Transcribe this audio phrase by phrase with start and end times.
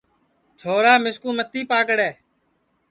[0.59, 2.09] چھورا مِسکُو متی پاکڑے